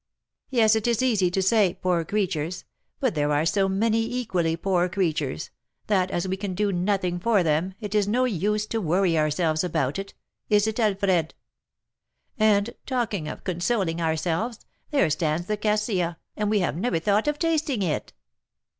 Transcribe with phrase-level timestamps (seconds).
[0.49, 2.65] "Yes, it is easy to say poor creatures,
[2.99, 5.51] but there are so many equally poor creatures,
[5.85, 9.63] that, as we can do nothing for them, it is no use to worry ourselves
[9.63, 10.15] about it,
[10.49, 11.35] is it, Alfred?
[12.39, 17.37] And, talking of consoling ourselves, there stands the cassia, and we have never thought of
[17.37, 18.11] tasting it."